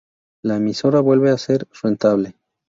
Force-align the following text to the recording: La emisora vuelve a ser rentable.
La 0.43 0.55
emisora 0.57 0.99
vuelve 0.99 1.29
a 1.29 1.37
ser 1.37 1.67
rentable. 1.83 2.35